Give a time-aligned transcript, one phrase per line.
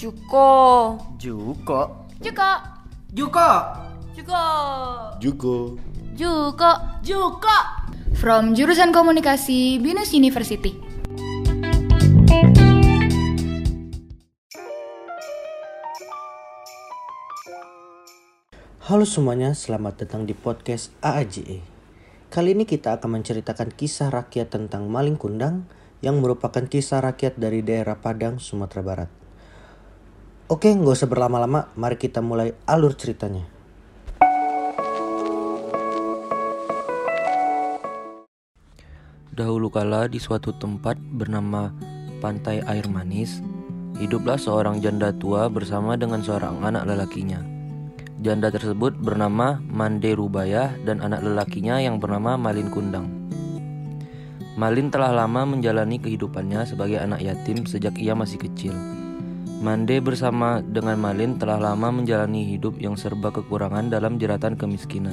[0.00, 0.96] Juko.
[1.20, 2.08] Juko.
[2.24, 2.50] Juko.
[3.12, 3.48] Juko.
[4.16, 4.44] Juko.
[5.20, 5.54] Juko.
[6.16, 6.70] Juko.
[7.04, 7.58] Juko.
[8.16, 10.72] From jurusan komunikasi Binus University.
[18.80, 21.60] Halo semuanya, selamat datang di podcast AAJE.
[22.32, 25.68] Kali ini kita akan menceritakan kisah rakyat tentang maling kundang
[26.00, 29.19] yang merupakan kisah rakyat dari daerah Padang, Sumatera Barat.
[30.50, 33.46] Oke, nggak usah berlama-lama, mari kita mulai alur ceritanya.
[39.30, 41.70] Dahulu kala di suatu tempat bernama
[42.18, 43.38] Pantai Air Manis,
[44.02, 47.38] hiduplah seorang janda tua bersama dengan seorang anak lelakinya.
[48.18, 53.06] Janda tersebut bernama Mande Rubayah dan anak lelakinya yang bernama Malin Kundang.
[54.58, 58.99] Malin telah lama menjalani kehidupannya sebagai anak yatim sejak ia masih kecil.
[59.60, 65.12] Mande bersama dengan Malin telah lama menjalani hidup yang serba kekurangan dalam jeratan kemiskinan.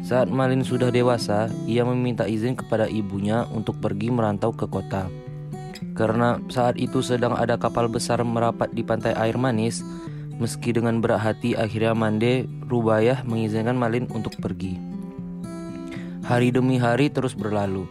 [0.00, 5.12] Saat Malin sudah dewasa, ia meminta izin kepada ibunya untuk pergi merantau ke kota.
[5.92, 9.84] Karena saat itu sedang ada kapal besar merapat di pantai air manis,
[10.40, 14.80] meski dengan berat hati akhirnya Mande Rubayah mengizinkan Malin untuk pergi.
[16.24, 17.84] Hari demi hari terus berlalu.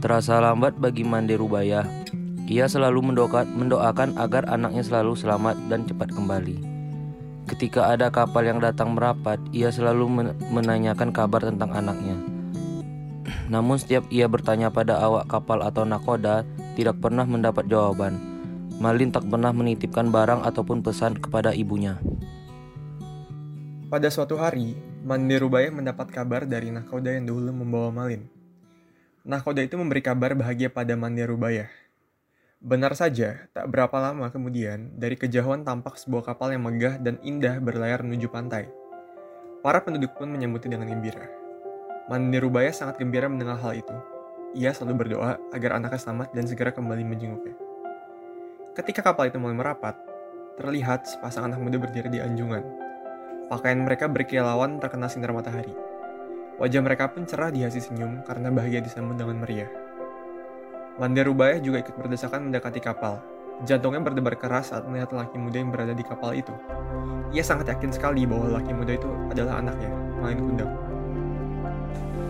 [0.00, 2.05] Terasa lambat bagi Mande Rubayah.
[2.46, 6.62] Ia selalu mendoakan, agar anaknya selalu selamat dan cepat kembali.
[7.50, 12.14] Ketika ada kapal yang datang merapat, ia selalu menanyakan kabar tentang anaknya.
[13.52, 16.46] Namun setiap ia bertanya pada awak kapal atau nakoda,
[16.78, 18.18] tidak pernah mendapat jawaban.
[18.78, 21.98] Malin tak pernah menitipkan barang ataupun pesan kepada ibunya.
[23.90, 28.26] Pada suatu hari, Mande Rubaya mendapat kabar dari nakoda yang dahulu membawa Malin.
[29.26, 31.66] Nakoda itu memberi kabar bahagia pada Mande Rubaya.
[32.56, 37.60] Benar saja, tak berapa lama kemudian, dari kejauhan tampak sebuah kapal yang megah dan indah
[37.60, 38.64] berlayar menuju pantai.
[39.60, 41.28] Para penduduk pun menyambutnya dengan gembira.
[42.08, 43.92] Mande Rubaya sangat gembira mendengar hal itu.
[44.56, 47.52] Ia selalu berdoa agar anaknya selamat dan segera kembali menjenguknya.
[48.72, 49.92] Ketika kapal itu mulai merapat,
[50.56, 52.64] terlihat sepasang anak muda berdiri di anjungan.
[53.52, 55.76] Pakaian mereka berkilauan terkena sinar matahari.
[56.56, 59.85] Wajah mereka pun cerah dihiasi senyum karena bahagia disambut dengan meriah.
[60.96, 63.20] Mande Rubaya juga ikut berdesakan mendekati kapal.
[63.68, 66.56] Jantungnya berdebar keras saat melihat laki muda yang berada di kapal itu.
[67.36, 69.92] Ia sangat yakin sekali bahwa laki muda itu adalah anaknya,
[70.24, 70.72] Malin Kundang.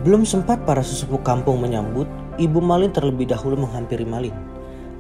[0.03, 2.11] Belum sempat para sesepuh kampung menyambut,
[2.43, 4.35] Ibu Malin terlebih dahulu menghampiri Malin.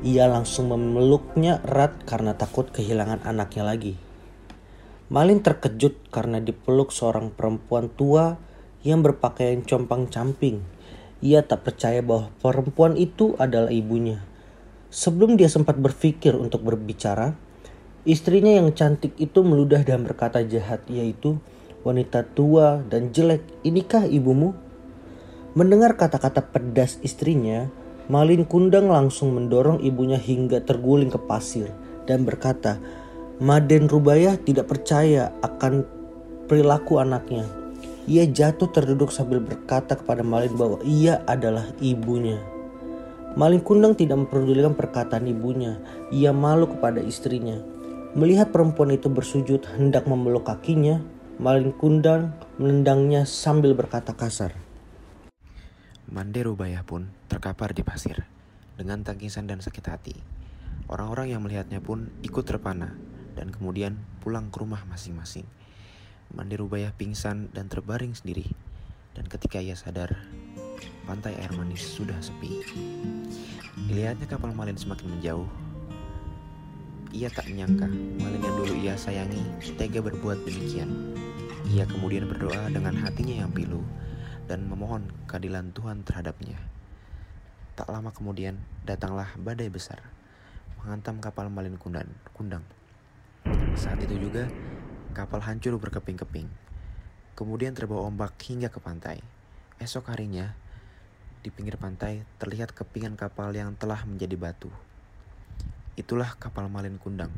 [0.06, 3.98] Ia langsung memeluknya erat karena takut kehilangan anaknya lagi.
[5.10, 8.38] Malin terkejut karena dipeluk seorang perempuan tua
[8.86, 10.75] yang berpakaian compang-camping.
[11.24, 14.20] Ia tak percaya bahwa perempuan itu adalah ibunya.
[14.92, 17.32] Sebelum dia sempat berpikir untuk berbicara,
[18.04, 21.40] istrinya yang cantik itu meludah dan berkata jahat, yaitu
[21.82, 24.52] wanita tua dan jelek, inikah ibumu?
[25.56, 27.72] Mendengar kata-kata pedas istrinya,
[28.06, 31.72] Malin Kundang langsung mendorong ibunya hingga terguling ke pasir
[32.04, 32.78] dan berkata,
[33.42, 35.84] Maden Rubayah tidak percaya akan
[36.46, 37.65] perilaku anaknya.
[38.06, 42.38] Ia jatuh terduduk sambil berkata kepada Malin bahwa ia adalah ibunya.
[43.34, 45.82] Malin Kundang tidak memperdulikan perkataan ibunya.
[46.14, 47.58] Ia malu kepada istrinya.
[48.14, 51.02] Melihat perempuan itu bersujud hendak memeluk kakinya,
[51.36, 54.54] Malin Kundang menendangnya sambil berkata kasar.
[56.06, 58.22] Mande Rubayah pun terkapar di pasir
[58.78, 60.16] dengan tangisan dan sakit hati.
[60.86, 62.94] Orang-orang yang melihatnya pun ikut terpana
[63.34, 65.44] dan kemudian pulang ke rumah masing-masing.
[66.34, 68.48] Mande Rubayah pingsan dan terbaring sendiri.
[69.14, 70.16] Dan ketika ia sadar,
[71.06, 72.64] pantai air manis sudah sepi.
[73.86, 75.48] Dilihatnya kapal Malin semakin menjauh.
[77.14, 77.86] Ia tak menyangka
[78.18, 79.40] Malin yang dulu ia sayangi
[79.78, 81.14] tega berbuat demikian.
[81.70, 83.80] Ia kemudian berdoa dengan hatinya yang pilu
[84.50, 86.58] dan memohon keadilan Tuhan terhadapnya.
[87.78, 90.00] Tak lama kemudian datanglah badai besar
[90.86, 92.62] menghantam kapal Malin Kundan, Kundang.
[93.74, 94.46] Saat itu juga
[95.16, 96.44] kapal hancur berkeping-keping.
[97.32, 99.24] Kemudian terbawa ombak hingga ke pantai.
[99.80, 100.52] Esok harinya,
[101.40, 104.68] di pinggir pantai terlihat kepingan kapal yang telah menjadi batu.
[105.96, 107.32] Itulah kapal Malin Kundang,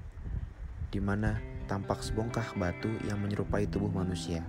[0.90, 1.38] di mana
[1.70, 4.42] tampak sebongkah batu yang menyerupai tubuh manusia.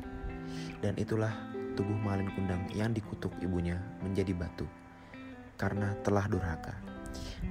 [0.82, 1.30] Dan itulah
[1.78, 4.66] tubuh Malin Kundang yang dikutuk ibunya menjadi batu
[5.62, 6.74] karena telah durhaka.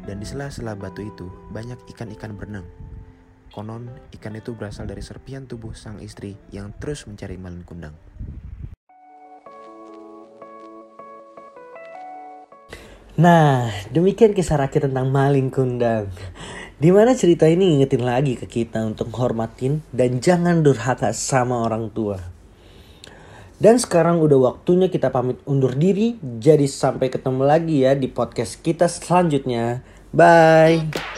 [0.03, 2.67] Dan di sela-sela batu itu banyak ikan-ikan berenang.
[3.51, 7.97] Konon ikan itu berasal dari serpian tubuh sang istri yang terus mencari Malin Kundang.
[13.19, 16.07] Nah, demikian kisah rakyat tentang Malin Kundang.
[16.79, 21.91] Di mana cerita ini ngingetin lagi ke kita untuk hormatin dan jangan durhaka sama orang
[21.91, 22.23] tua.
[23.59, 26.15] Dan sekarang udah waktunya kita pamit undur diri.
[26.23, 29.83] Jadi sampai ketemu lagi ya di podcast kita selanjutnya.
[30.15, 31.18] Bye.